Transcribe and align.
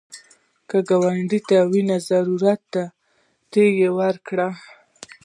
که 0.69 0.77
ګاونډي 0.89 1.39
ته 1.47 1.57
وینې 1.71 1.97
ضرورت 2.09 2.61
دی، 2.73 2.85
ته 3.51 3.61
یې 3.79 3.89
ورکړه 3.99 4.49